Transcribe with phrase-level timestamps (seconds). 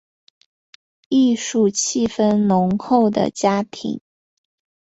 [1.09, 4.01] 艺术气氛浓厚的家庭